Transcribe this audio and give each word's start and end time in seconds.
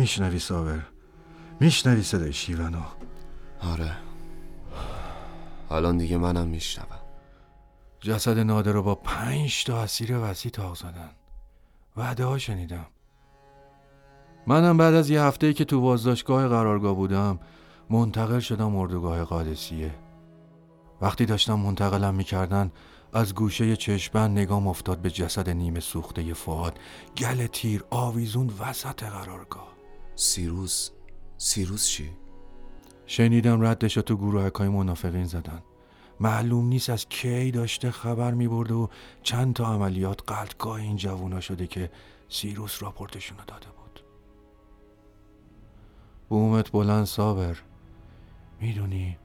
میشنوی 0.00 0.38
ساور. 0.38 0.86
میشنوی 1.60 2.02
صدای 2.02 2.32
شیونو 2.32 2.82
آره. 3.60 3.96
الان 5.70 5.98
دیگه 5.98 6.18
منم 6.18 6.46
میشنوم. 6.48 7.00
جسد 8.00 8.38
نادر 8.38 8.72
رو 8.72 8.82
با 8.82 8.94
پنج 8.94 9.64
تا 9.64 9.82
اسیر 9.82 10.18
وسیع 10.18 10.50
تاق 10.50 10.76
زدن. 10.76 11.10
وعده 11.96 12.24
ها 12.24 12.38
شنیدم. 12.38 12.86
منم 14.46 14.76
بعد 14.76 14.94
از 14.94 15.10
یه 15.10 15.22
هفته 15.22 15.52
که 15.52 15.64
تو 15.64 15.80
بازداشتگاه 15.80 16.48
قرارگاه 16.48 16.94
بودم 16.94 17.40
منتقل 17.90 18.40
شدم 18.40 18.76
اردوگاه 18.76 19.24
قادسیه. 19.24 19.94
وقتی 21.00 21.26
داشتم 21.26 21.54
منتقلم 21.54 22.14
می‌کردن 22.14 22.72
از 23.12 23.34
گوشه 23.34 23.76
چشمن 23.76 24.30
نگام 24.32 24.68
افتاد 24.68 24.98
به 24.98 25.10
جسد 25.10 25.50
نیمه 25.50 25.80
سوخته 25.80 26.34
فعاد 26.34 26.78
گل 27.16 27.46
تیر 27.46 27.84
آویزون 27.90 28.50
وسط 28.60 29.02
قرارگاه. 29.02 29.79
سیروس 30.16 30.90
سیروس 31.38 31.86
چی؟ 31.86 32.10
شنیدم 33.06 33.62
ردش 33.62 33.94
تو 33.94 34.16
گروه 34.16 34.50
های 34.58 34.68
منافقین 34.68 35.24
زدن. 35.24 35.62
معلوم 36.20 36.66
نیست 36.66 36.90
از 36.90 37.08
کی 37.08 37.50
داشته 37.50 37.90
خبر 37.90 38.34
می 38.34 38.48
برده 38.48 38.74
و 38.74 38.86
چند 39.22 39.54
تا 39.54 39.66
عملیات 39.66 40.20
قلدگاه 40.26 40.74
این 40.74 40.96
جوونا 40.96 41.40
شده 41.40 41.66
که 41.66 41.90
سیروس 42.28 42.82
راپورتشون 42.82 43.38
رو 43.38 43.44
داده 43.46 43.66
بود. 43.66 44.00
بومت 46.28 46.72
بلند 46.72 47.04
صابر. 47.04 47.58
می‌دونی 48.60 49.18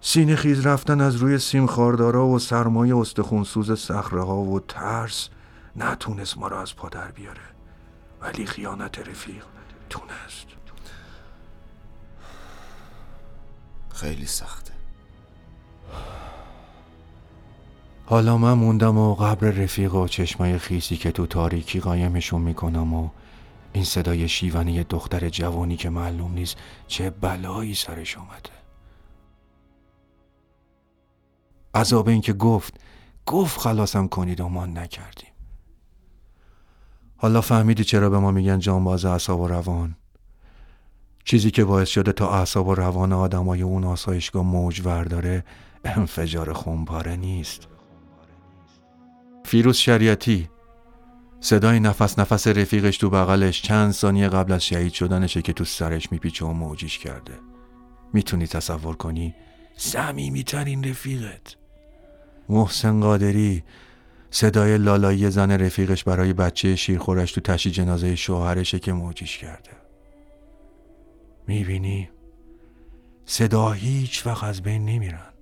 سینه 0.00 0.36
خیز 0.36 0.66
رفتن 0.66 1.00
از 1.00 1.16
روی 1.16 1.38
سیم 1.38 1.66
خاردارا 1.66 2.26
و 2.26 2.38
سرمایه 2.38 2.96
استخونسوز 2.96 3.80
سخره 3.80 4.22
ها 4.22 4.36
و 4.36 4.60
ترس 4.60 5.28
نتونست 5.76 6.38
ما 6.38 6.48
را 6.48 6.62
از 6.62 6.76
پا 6.76 6.88
در 6.88 7.10
بیاره. 7.10 7.40
ولی 8.20 8.46
خیانت 8.46 8.98
رفیق 8.98 9.44
تونست 9.92 10.46
خیلی 13.94 14.26
سخته. 14.26 14.72
حالا 18.06 18.38
من 18.38 18.52
موندم 18.52 18.98
و 18.98 19.14
قبر 19.14 19.50
رفیق 19.50 19.94
و 19.94 20.08
چشمای 20.08 20.58
خیسی 20.58 20.96
که 20.96 21.12
تو 21.12 21.26
تاریکی 21.26 21.80
قایمشون 21.80 22.42
می‌کنم 22.42 22.94
و 22.94 23.10
این 23.72 23.84
صدای 23.84 24.28
شیونی 24.28 24.84
دختر 24.84 25.28
جوانی 25.28 25.76
که 25.76 25.90
معلوم 25.90 26.32
نیست 26.32 26.56
چه 26.86 27.10
بلایی 27.10 27.74
سرش 27.74 28.18
اومده. 28.18 28.50
عذاب 31.74 32.08
این 32.08 32.20
که 32.20 32.32
گفت 32.32 32.80
گفت 33.26 33.60
خلاصم 33.60 34.08
کنید 34.08 34.40
و 34.40 34.48
ما 34.48 34.66
نکردیم. 34.66 35.31
حالا 37.22 37.40
فهمیدی 37.40 37.84
چرا 37.84 38.10
به 38.10 38.18
ما 38.18 38.30
میگن 38.30 38.58
جانباز 38.58 39.04
اعصاب 39.04 39.40
و 39.40 39.48
روان؟ 39.48 39.96
چیزی 41.24 41.50
که 41.50 41.64
باعث 41.64 41.88
شده 41.88 42.12
تا 42.12 42.30
اعصاب 42.30 42.68
و 42.68 42.74
روان 42.74 43.12
آدمای 43.12 43.62
اون 43.62 43.84
آسایشگاه 43.84 44.44
موج 44.44 44.82
ورداره 44.84 45.44
انفجار 45.84 46.52
خونپاره 46.52 47.16
نیست. 47.16 47.68
فیروز 49.44 49.76
شریعتی 49.76 50.48
صدای 51.40 51.80
نفس 51.80 52.18
نفس 52.18 52.46
رفیقش 52.46 52.96
تو 52.96 53.10
بغلش 53.10 53.62
چند 53.62 53.92
ثانیه 53.92 54.28
قبل 54.28 54.52
از 54.52 54.64
شهید 54.64 54.92
شدنشه 54.92 55.42
که 55.42 55.52
تو 55.52 55.64
سرش 55.64 56.12
میپیچه 56.12 56.46
و 56.46 56.52
موجیش 56.52 56.98
کرده. 56.98 57.34
می‌تونی 58.12 58.46
تصور 58.46 58.96
کنی؟ 58.96 59.34
ترین 60.46 60.84
رفیقت. 60.84 61.56
محسن 62.48 63.00
قادری 63.00 63.62
صدای 64.34 64.78
لالایی 64.78 65.30
زن 65.30 65.50
رفیقش 65.50 66.04
برای 66.04 66.32
بچه 66.32 66.76
شیرخورش 66.76 67.32
تو 67.32 67.40
تشی 67.40 67.70
جنازه 67.70 68.16
شوهرشه 68.16 68.78
که 68.78 68.92
موجیش 68.92 69.38
کرده. 69.38 69.70
می‌بینی؟ 71.46 72.10
صدا 73.26 73.72
هیچ 73.72 74.26
وقت 74.26 74.44
از 74.44 74.62
بین 74.62 74.84
نمیرن. 74.84 75.32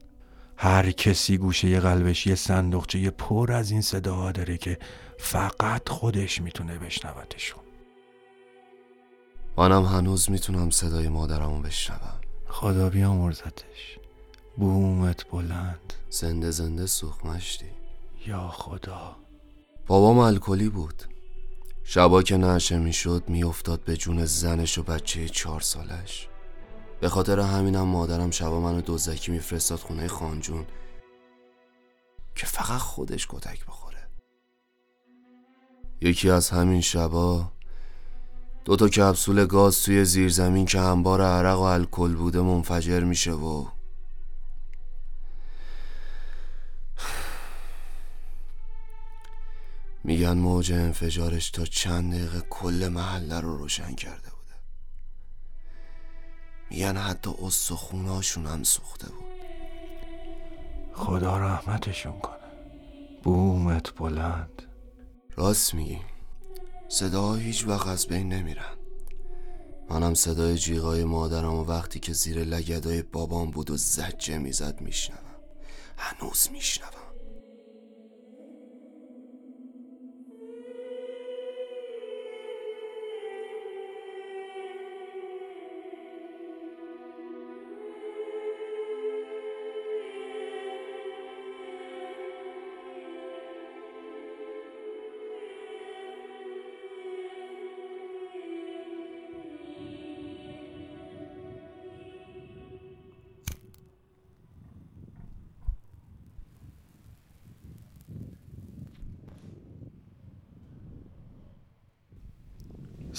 هر 0.56 0.91
کسی 0.91 1.39
گوشه 1.39 1.81
قلبش 1.81 2.27
یه 2.27 2.34
صندوقچه 2.34 3.11
پر 3.11 3.53
از 3.53 3.71
این 3.71 3.81
صداها 3.81 4.33
داره 4.33 4.56
که 4.56 4.78
فقط 5.19 5.89
خودش 5.89 6.41
می‌تونه 6.41 6.78
بشنوتشون. 6.78 7.62
منم 9.57 9.84
هنوز 9.84 10.31
می‌تونم 10.31 10.71
صدای 10.71 11.09
مادرمو 11.09 11.62
بشنوم. 11.62 12.21
خدا 12.47 12.91
بیامرزتش. 12.91 13.99
بومت 14.57 15.31
بلند. 15.31 15.93
زنده 16.11 16.51
زنده 16.51 16.87
سوخمشتی. 16.87 17.80
یا 18.27 18.49
خدا. 18.49 19.17
بابام 19.87 20.19
الکلی 20.19 20.69
بود. 20.69 21.03
شبا 21.85 22.23
که 22.23 22.37
نشه 22.37 22.79
می‌شد 22.79 23.25
میافتاد 23.29 23.85
به 23.85 23.97
جون 23.97 24.25
زنش 24.25 24.79
و 24.79 24.83
بچه 24.83 25.29
چهار 25.29 25.61
سالش. 25.61 26.29
به 27.01 27.09
خاطر 27.09 27.41
همینم 27.41 27.89
مادرم 27.89 28.31
شبا 28.31 28.61
منو 28.61 28.81
دوزکی 28.81 29.33
میفرستاد 29.33 29.79
خونه 29.79 30.09
خانجون 30.09 30.67
که 32.35 32.47
فقط 32.47 32.79
خودش 32.79 33.27
کتک 33.31 33.67
بخوره. 33.67 34.09
یکی 36.01 36.31
از 36.31 36.51
همین 36.51 36.81
شبا 36.81 37.53
دو 38.65 38.77
تا 38.77 38.89
کپسول 38.89 39.47
گاز 39.47 39.83
توی 39.83 40.05
زیرزمین 40.05 40.67
که 40.67 40.81
انبار 40.81 41.23
عرق 41.23 41.59
و 41.59 41.63
الکل 41.63 42.15
بوده 42.15 42.41
منفجر 42.41 43.01
میشه 43.01 43.33
و 43.33 43.67
میگن 50.05 50.38
موج 50.38 50.72
انفجارش 50.72 51.50
تا 51.50 51.65
چند 51.65 52.15
دقیقه 52.15 52.41
کل 52.50 52.88
محله 52.88 53.41
رو 53.41 53.56
روشن 53.56 53.94
کرده 53.94 54.31
بوده. 54.31 54.55
میگن 56.71 56.97
حتی 56.97 57.31
استخوناشون 57.43 58.47
هم 58.47 58.62
سوخته 58.62 59.09
بود. 59.09 59.25
خدا 60.94 61.39
رحمتشون 61.39 62.21
کنه. 62.21 62.37
بومت 63.22 63.94
بلند. 63.94 64.62
راست 65.37 65.75
میگی. 65.75 66.00
صدا 66.89 67.34
هیچ 67.34 67.66
وقت 67.66 67.87
از 67.87 68.06
بین 68.06 68.33
نمیرن. 68.33 68.77
منم 69.91 70.15
صدای 70.15 70.59
جیغای 70.59 71.05
مادرم 71.05 71.55
و 71.55 71.65
وقتی 71.65 72.00
که 72.00 72.12
زیر 72.12 72.44
لگدای 72.44 73.03
بابام 73.03 73.50
بود 73.50 73.71
و 73.71 73.77
زجه 73.77 74.39
می‌زد 74.39 74.81
میشنوم. 74.81 75.21
هنوز 75.97 76.49
میشنوم. 76.53 77.09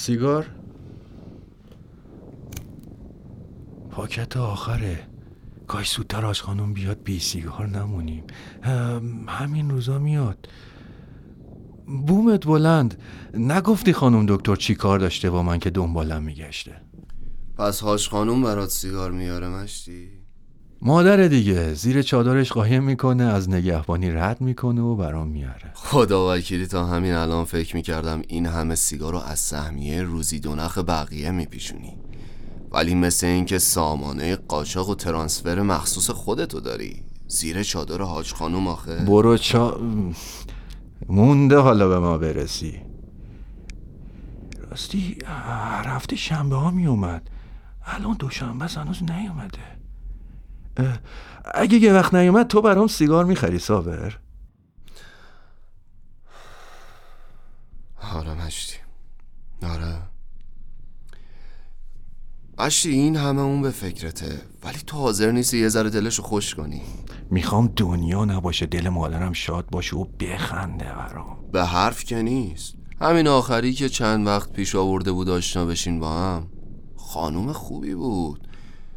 سیگار؟ 0.02 0.46
پاکت 3.92 4.38
آخره. 4.38 5.00
کاش 5.68 5.92
زودتر 5.92 6.26
آش 6.26 6.42
خانم 6.42 6.74
بیاد 6.74 7.04
بی 7.04 7.20
سیگار 7.20 7.68
نمونیم. 7.68 8.24
همین 9.28 9.70
روزا 9.70 10.00
میاد. 10.00 10.50
بومت 12.08 12.46
بلند. 12.46 13.02
نگفتی 13.34 13.94
خانم 13.94 14.26
دکتر 14.26 14.56
چی 14.56 14.76
کار 14.76 15.00
داشته 15.00 15.30
با 15.30 15.44
من 15.44 15.60
که 15.60 15.70
دنبالم 15.70 16.24
میگشته؟ 16.24 16.82
پس 17.58 17.80
هاش 17.80 18.10
خانم 18.10 18.44
برات 18.44 18.70
سیگار 18.70 19.12
میاره 19.12 19.48
مشتی؟ 19.48 20.21
مادر 20.84 21.28
دیگه 21.28 21.74
زیر 21.74 22.02
چادرش 22.02 22.52
قایم 22.52 22.84
می‌کنه 22.84 23.24
از 23.24 23.50
نگهبانی 23.50 24.12
رد 24.12 24.42
می‌کنه 24.42 24.82
و 24.82 24.96
برام 24.96 25.28
میاره. 25.28 25.72
خدا 25.74 26.34
وکیلی 26.34 26.68
تا 26.68 26.86
همین 26.86 27.14
الان 27.14 27.46
فکر 27.46 27.76
می‌کردم 27.76 28.22
این 28.28 28.46
همه 28.46 28.76
سیگار 28.76 29.14
رو 29.14 29.20
از 29.20 29.40
سهمیه 29.40 30.02
روزی 30.02 30.40
دو 30.40 30.56
نخ 30.56 30.78
بقیه 30.78 31.32
میپیشونی. 31.32 31.98
ولی 32.72 32.96
مثل 32.96 33.28
اینکه 33.28 33.60
سامانه 33.60 34.36
قاچاق 34.36 34.90
و 34.90 34.96
ترانسفر 34.96 35.62
مخصوص 35.62 36.10
خودتو 36.10 36.60
داری 36.60 37.04
زیر 37.28 37.64
چادر 37.64 38.02
حاج 38.02 38.34
خانوم 38.34 38.68
آخه. 38.68 39.06
برو 39.06 39.38
چا 39.38 39.80
مونده 41.10 41.58
حالا 41.58 41.88
به 41.88 42.00
ما 42.00 42.18
برسی. 42.18 42.82
راستی 44.70 45.18
هفته 45.86 46.16
شنبه 46.16 46.56
ها 46.56 46.72
میومد 46.72 47.30
الان 47.86 48.16
دوشنبه 48.20 48.66
هنوز 48.66 49.04
نیومده. 49.04 49.81
اگه 51.56 51.78
یه 51.78 51.94
وقت 51.94 52.14
نیومد 52.14 52.48
تو 52.48 52.62
برام 52.62 52.88
سیگار 52.88 53.26
می‌خری 53.26 53.60
ساور. 53.60 54.20
آره 58.14 58.46
مشتی. 58.46 58.78
آره. 59.64 60.02
اشتی 62.58 62.90
این 62.90 63.16
همه 63.16 63.42
اون 63.42 63.62
به 63.62 63.70
فکرته. 63.70 64.42
ولی 64.64 64.78
تو 64.88 64.98
حاضر 64.98 65.32
نیستی 65.32 65.58
یه 65.58 65.70
ذره 65.70 65.90
دلشو 65.90 66.24
خوش 66.24 66.56
کنی. 66.56 66.82
می‌خوام 67.32 67.74
دنیا 67.76 68.26
نباشه 68.26 68.66
دل 68.66 68.90
مادرم 68.90 69.34
شاد 69.34 69.70
باشه 69.70 69.96
و 69.96 70.06
بخنده 70.06 70.86
برام. 70.86 71.52
به 71.52 71.66
حرف 71.66 72.04
که 72.04 72.22
نیست. 72.22 72.76
همین 73.02 73.28
آخری 73.28 73.74
که 73.74 73.90
چند 73.90 74.28
وقت 74.28 74.52
پیش 74.52 74.76
آورده 74.76 75.12
بود 75.12 75.30
آشنا 75.30 75.66
بشین 75.66 76.00
با 76.00 76.20
هم. 76.20 76.48
خانوم 76.98 77.54
خوبی 77.54 77.96
بود. 77.96 78.48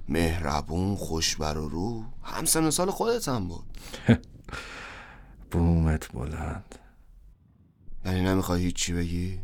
مهربون 0.08 0.96
خوشبر 0.96 1.58
و 1.58 1.68
رو. 1.68 2.04
همسن 2.22 2.70
سال 2.70 2.90
خودت 2.90 3.28
هم 3.28 3.48
بود. 3.48 3.64
بومت 5.50 6.12
بلند. 6.12 6.74
یعنی 8.04 8.20
نمی‌خوای 8.20 8.62
هیچی 8.62 8.92
بگی؟ 8.92 9.40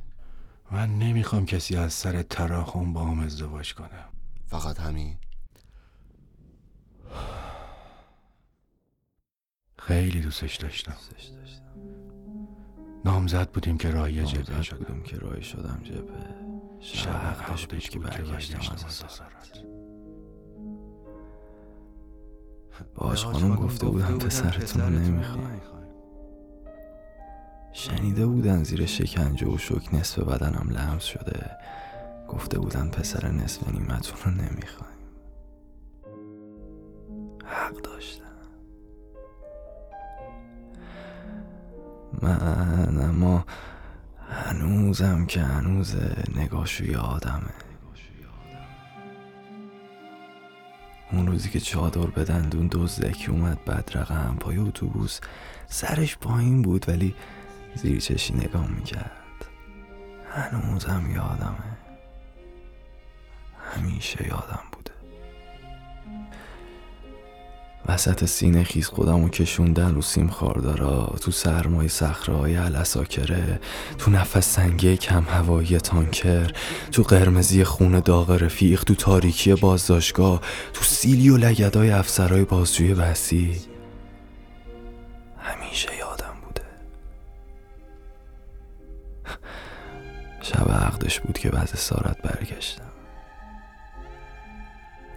من 0.71 0.99
نمی‌خوام 0.99 1.47
کسی 1.47 1.77
از 1.77 1.93
سر 1.93 2.23
تراخون 2.23 2.93
با 2.93 3.05
هم 3.05 3.21
ازدواج 3.21 3.75
کنه 3.75 4.05
فقط 4.47 4.81
همین. 4.81 5.17
خیلی 9.79 10.21
دوستش 10.21 10.57
داشتم. 10.57 10.97
نامزد 13.05 13.51
بودیم 13.51 13.79
که 13.79 13.91
راهی 13.91 14.25
جبهه 14.25 14.51
نامزد 14.51 14.63
شدم. 14.63 14.79
بودم 14.79 15.03
که 15.03 15.17
راهی 15.17 15.43
شدم 15.43 15.81
جبهه. 15.85 16.35
شب 16.81 17.43
بود 17.43 17.89
که 17.89 17.99
برگشتم 17.99 18.59
از 18.73 18.85
از 18.85 19.21
باش 22.95 23.25
خانم 23.25 23.55
گفته 23.55 23.87
بودم 23.87 24.19
پسرتون 24.19 24.83
رو 24.83 24.89
نمی‌خوام 24.89 25.61
شنیده 27.73 28.27
بودن 28.27 28.63
زیر 28.63 28.87
شکنجه 28.87 29.47
و 29.47 29.59
شک 29.59 29.95
نصف 29.95 30.19
بدنم 30.19 30.69
لمس 30.71 31.05
شده. 31.05 31.51
گفته 32.29 32.59
بودن 32.59 32.89
پسر 32.89 33.31
نصف 33.31 33.69
نیمتون 33.69 34.19
رو 34.25 34.31
نمی‌خوایم 34.31 34.91
حق 37.45 37.83
داشتن 37.83 38.25
من 42.23 42.99
اما 43.01 43.45
هنوزم 44.29 45.27
که 45.27 45.41
هنوز 45.41 45.97
نگاشو 46.37 46.85
یادمه 46.85 47.70
اون 51.13 51.27
روزی 51.27 51.51
که 51.51 51.61
چادر 51.61 52.07
به 52.07 52.25
دندون 52.25 52.69
دزدکی 52.73 53.27
اومد 53.27 53.65
بدرقم 53.65 54.37
پای 54.41 54.57
اتوبوس 54.57 55.21
سرش 55.67 56.17
پایین 56.19 56.63
بود 56.63 56.89
ولی 56.89 57.15
زیر 57.75 58.01
چشی 58.01 58.35
نگاه 58.35 58.71
می‌کرد. 58.71 59.11
هنوزم 60.35 61.11
یادمه. 61.15 61.77
همیشه 63.75 64.29
یادم 64.29 64.63
بوده. 64.73 64.91
وسط 67.91 68.25
سینه 68.25 68.65
خیز 68.65 68.87
خودم 68.87 69.25
و 69.25 69.29
کشوندن 69.29 69.95
رو 69.95 70.03
سیم 70.03 70.29
خاردارا 70.29 71.15
تو 71.21 71.31
سرمای 71.31 71.89
صخره‌های 71.89 72.57
الاساکره 72.57 73.61
تو 73.99 74.11
نفس 74.11 74.55
سنگی 74.55 74.97
کم 74.97 75.25
هوایی 75.25 75.79
تانکر 75.79 76.53
تو 76.93 77.03
قرمزی 77.03 77.65
خون 77.65 78.01
داغ 78.01 78.31
رفیق 78.31 78.85
تو 78.85 78.95
تاریکی 78.95 79.55
بازداشتگاه 79.55 80.41
تو 80.73 80.85
سیلی 80.85 81.31
و 81.31 81.37
لگدای 81.37 81.91
افسرهای 81.91 82.45
بازجوی 82.45 82.93
وسیع. 82.93 83.57
همیشه 85.39 85.97
یادم 85.99 86.35
بوده. 86.45 86.63
شب 90.43 90.71
عقدش 90.71 91.21
بود 91.21 91.39
که 91.39 91.51
بعد 91.51 91.71
سارت 91.75 92.23
برگشتم. 92.23 92.90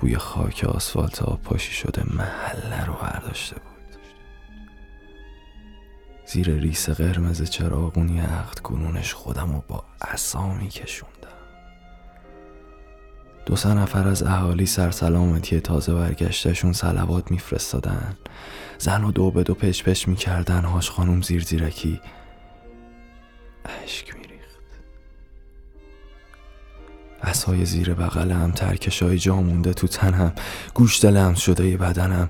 بوی 0.04 0.18
خاک 0.18 0.64
آسفالت 0.64 1.22
آب 1.22 1.42
پاشی 1.42 1.74
شده 1.74 2.04
محله 2.16 2.86
رو 2.86 2.94
برداشته 2.94 3.56
بود. 3.56 3.98
زیر 6.26 6.50
ریس 6.50 6.90
قرمز 6.90 7.50
چراغونی 7.50 8.20
عقد 8.20 8.60
کنونش 8.60 9.14
خودم 9.14 9.54
رو 9.54 9.64
با 9.68 9.84
اسامی 10.02 10.68
کشوندم 10.68 11.14
دو 13.46 13.56
سه 13.56 13.74
نفر 13.74 14.08
از 14.08 14.24
اهالی 14.24 14.66
سرسلامتی 14.66 15.60
تازه 15.60 15.94
برگشتشون 15.94 16.74
سلوات 16.74 17.32
میفرستادن. 17.32 18.18
زن 18.78 19.04
و 19.04 19.12
دو 19.12 19.32
به 19.32 19.44
دو 19.44 19.54
پچ 19.54 19.84
پچ 19.84 20.08
می‌کردن 20.08 20.66
هاش 20.66 20.90
خانوم 20.90 21.22
زیر 21.22 21.44
زیرکی. 21.44 22.02
اشک 23.84 24.16
میریخت 24.16 24.23
اسای 27.24 27.66
زیر 27.66 27.94
بغلم 27.94 28.52
ترکشای 28.52 29.20
جا 29.20 29.36
مونده 29.36 29.74
تو 29.74 29.88
تنم 29.88 30.34
گوشت 30.74 31.06
لمس 31.06 31.40
شده 31.40 31.78
بدنم. 31.78 32.30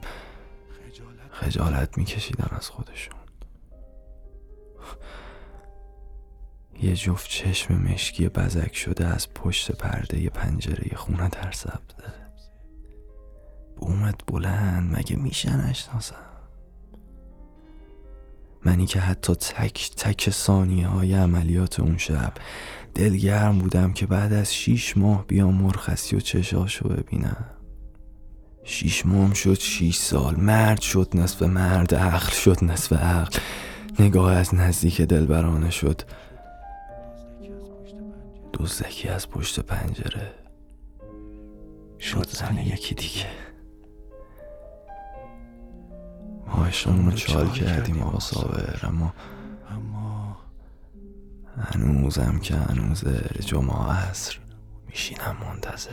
خجالت 1.31 1.97
میکشیدن 1.97 2.57
از 2.57 2.69
خودشون. 2.69 3.13
یه 6.81 6.95
جفت 6.95 7.29
چشم 7.29 7.73
مشکی 7.75 8.29
بزک 8.29 8.75
شده 8.75 9.07
از 9.07 9.33
پشت 9.33 9.71
پرده 9.71 10.29
پنجره 10.29 10.95
خونه 10.95 11.29
در 11.29 11.51
سبزه. 11.51 12.13
بومت 13.77 14.15
بلند 14.27 14.97
مگه 14.97 15.15
میشه 15.15 15.57
نشناسم 15.57 16.32
منی 18.65 18.85
که 18.85 18.99
حتی 18.99 19.35
تک 19.35 19.91
تک 19.97 20.29
ثانیه 20.29 20.87
های 20.87 21.13
عملیات 21.13 21.79
اون 21.79 21.97
شب 21.97 22.33
دلگرم 22.95 23.57
بودم 23.59 23.93
که 23.93 24.05
بعد 24.05 24.33
از 24.33 24.55
شیش 24.55 24.97
ماه 24.97 25.27
بیام 25.27 25.55
مرخصی 25.55 26.15
و 26.15 26.19
چشاشو 26.19 26.89
ببینم. 26.89 27.45
شیش 28.63 29.05
ماه 29.05 29.33
شد 29.33 29.59
شیش 29.59 29.97
سال. 29.97 30.35
مرد 30.35 30.81
شد 30.81 31.09
نصف 31.13 31.41
مرد. 31.41 31.95
عقل 31.95 32.31
شد 32.31 32.63
نصف 32.63 32.93
عقل. 32.93 33.39
نگاه 33.99 34.33
از 34.33 34.55
نزدیک 34.55 35.01
دلبرانه 35.01 35.69
شد. 35.69 36.01
دزدکی 38.53 39.07
از 39.07 39.29
پشت 39.29 39.59
پنجره. 39.59 40.31
شد 41.99 42.29
زن 42.29 42.57
یکی 42.57 42.95
دیگه. 42.95 43.52
ما 46.73 46.79
عشقمون 46.79 47.11
رو 47.11 47.17
چال 47.17 47.49
کردیم 47.49 48.01
آقا 48.01 48.19
صابر 48.19 48.79
اما 48.83 49.13
اما 49.71 50.37
هنوزم 51.61 52.39
که 52.39 52.55
هنوز 52.55 53.03
جمعه 53.45 53.91
عصر 53.91 54.37
میشینم 54.87 55.37
منتظر. 55.49 55.91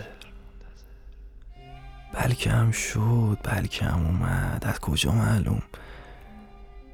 بلکه 2.14 2.50
هم 2.50 2.70
شد 2.70 3.38
بلکه 3.42 3.84
هم 3.84 4.06
اومد. 4.06 4.64
از 4.66 4.80
کجا 4.80 5.12
معلوم؟ 5.12 5.62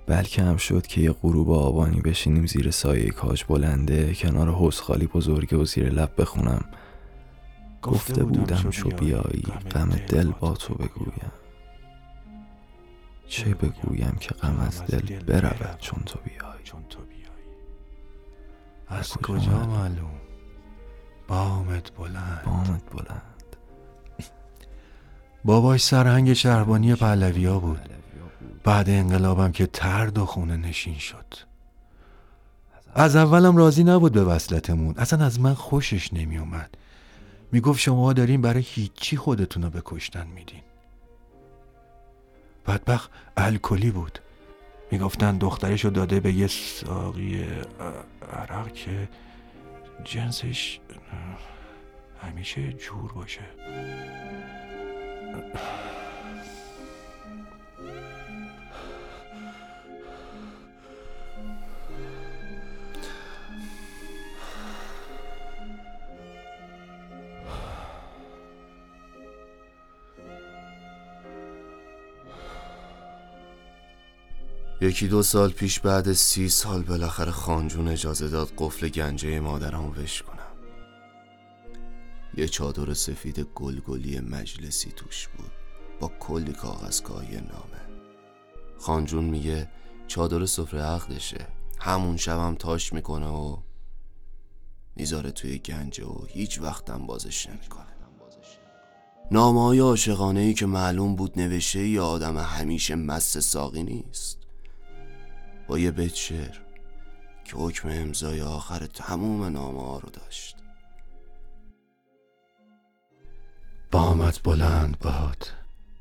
بلکه 0.06 0.42
هم 0.42 0.56
شد 0.56 0.86
که 0.86 1.00
یه 1.00 1.12
غروب 1.12 1.50
آبانی 1.50 2.00
بشینیم 2.00 2.46
زیر 2.46 2.70
سایه 2.70 3.10
کاج 3.10 3.44
بلنده 3.48 4.14
کنار 4.14 4.48
حوز 4.50 4.80
خالی 4.80 5.06
بزرگه 5.06 5.56
و 5.56 5.64
زیر 5.64 5.90
لب 5.90 6.10
بخونم. 6.18 6.64
گفته 7.82 8.24
بودم 8.24 8.70
چو 8.70 8.88
بیایی. 8.88 9.44
غم 9.70 9.88
دل 9.88 10.30
با 10.40 10.54
تو 10.54 10.74
بگویم. 10.74 11.32
چه 13.28 13.54
بگویم 13.54 14.16
که 14.20 14.34
غم 14.34 14.60
از 14.60 14.82
دل 14.84 15.18
برود 15.18 15.78
چون 15.80 16.02
تو 16.06 16.18
بیایی 16.24 16.64
چون 16.64 16.84
تو 16.90 16.98
بیایی 16.98 17.26
از 18.88 19.12
کجا 19.12 19.66
معلوم؟ 19.66 20.20
بامت 21.28 21.96
بلند. 21.96 22.42
بامت 22.44 22.82
بلند. 22.92 23.56
باباش 25.44 25.84
سرهنگ 25.84 26.32
شهربانی 26.32 26.94
پهلویا 26.94 27.58
بود. 27.58 27.88
بعد 28.64 28.90
انقلابم 28.90 29.52
که 29.52 29.66
ترد 29.66 30.18
و 30.18 30.26
خونه 30.26 30.56
نشین 30.56 30.98
شد. 30.98 31.34
از 32.94 33.16
اولم 33.16 33.56
راضی 33.56 33.84
نبود 33.84 34.12
به 34.12 34.24
وصلتمون. 34.24 34.94
اصلا 34.98 35.24
از 35.24 35.40
من 35.40 35.54
خوشش 35.54 36.12
نمی 36.12 36.38
اومد 36.38 36.76
می‌گفت 37.52 37.80
شما 37.80 38.12
دارین 38.12 38.40
برای 38.40 38.62
هیچی 38.66 39.16
خودتون 39.16 39.62
رو 39.62 39.70
به 39.70 39.82
کشتن 39.84 40.26
میدین. 40.26 40.62
بدبخت 42.68 43.10
الکلی 43.36 43.90
بود. 43.90 44.18
می‌گفتن 44.90 45.38
دخترشو 45.38 45.88
داده 45.88 46.20
به 46.20 46.32
یه 46.32 46.46
ساقی 46.46 47.46
عرق 48.32 48.72
که 48.72 49.08
جنسش 50.04 50.80
همیشه 52.22 52.72
جور 52.72 53.12
باشه. 53.12 53.40
یکی 74.86 75.08
دو 75.08 75.22
سال 75.22 75.50
پیش 75.50 75.80
بعد 75.80 76.12
سی 76.12 76.48
سال 76.48 76.82
بالاخره 76.82 77.32
خانجون 77.32 77.88
اجازه 77.88 78.28
داد 78.28 78.52
قفل 78.58 78.88
گنجه 78.88 79.40
مادرمو 79.40 79.90
بشکنم 79.90 80.56
یه 82.36 82.48
چادر 82.48 82.94
سفید 82.94 83.40
گلگلی 83.54 84.20
مجلسی 84.20 84.92
توش 84.96 85.28
بود. 85.28 85.50
با 86.00 86.12
کلی 86.20 86.52
کاغذ 86.52 87.00
یه 87.00 87.40
نامه. 87.40 88.02
خانجون 88.78 89.24
میگه 89.24 89.70
چادر 90.06 90.46
سفره 90.46 90.82
عقدشه. 90.82 91.46
همون 91.78 92.16
شبم 92.16 92.54
تاش 92.54 92.92
می‌کنه 92.92 93.26
و 93.26 93.56
می‌ذاره 94.96 95.30
توی 95.30 95.58
گنجه 95.58 96.04
و 96.04 96.24
هیچ 96.28 96.60
وقتم 96.60 97.06
بازش 97.06 97.46
نمی‌کنه. 97.46 97.86
نامه 99.30 99.62
های 99.62 99.78
عاشقانه 99.78 100.40
ای 100.40 100.54
که 100.54 100.66
معلوم 100.66 101.16
بود 101.16 101.38
نوشته 101.38 101.88
ی 101.88 101.98
آدم 101.98 102.36
همیشه 102.38 102.94
مست 102.94 103.40
ساقی 103.40 103.82
نیست. 103.82 104.45
با 105.66 105.78
یه 105.78 105.90
بیت 105.90 106.14
شعر 106.14 106.58
که 107.44 107.56
حکم 107.56 107.88
امضای 107.88 108.42
آخر 108.42 108.86
تموم 108.86 109.44
نامه 109.44 109.82
ها 109.82 109.98
رو 109.98 110.10
داشت. 110.10 110.56
بامت 113.90 114.42
بلند 114.42 114.98
باد 114.98 115.48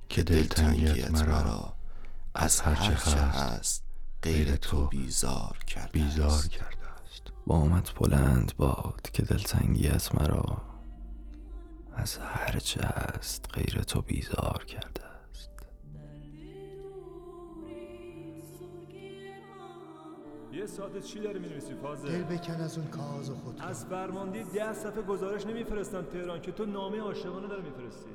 که 0.09 0.23
دلتنگیت 0.23 1.11
مرا 1.11 1.73
از 2.35 2.61
هرچه 2.61 3.19
هست 3.19 3.83
غیر 4.21 4.55
تو 4.55 4.87
بیزار 4.87 5.57
کرده 5.67 5.91
بیزار 5.91 6.47
کرده 6.47 6.87
است. 7.05 7.21
بامت 7.47 7.93
بلند 7.95 8.53
باد 8.57 9.09
که 9.13 9.23
دلتنگیت 9.23 10.15
مرا 10.15 10.61
از 11.95 12.17
هرچه 12.17 12.81
هست 12.87 13.45
غیر 13.53 13.83
تو 13.83 14.01
بیزار 14.01 14.65
کرده 14.67 15.04
یه 20.55 20.65
ساعت 20.65 20.99
چی 20.99 21.19
داری 21.19 21.39
می‌نویسی 21.39 21.73
دل 21.73 21.75
فازه 21.75 22.23
بکن 22.23 22.53
از 22.53 22.77
اون 22.77 22.87
کاغذ 22.87 23.29
خود 23.29 23.61
از 23.61 23.85
فرماندی 23.85 24.43
ده 24.43 24.73
صفحه 24.73 25.01
گزارش 25.01 25.47
نمیفرستن 25.47 26.01
تهران 26.01 26.41
که 26.41 26.51
تو 26.51 26.65
نامه 26.65 26.99
عاشقانه 26.99 27.47
داره 27.47 27.63
میفرستی. 27.63 28.09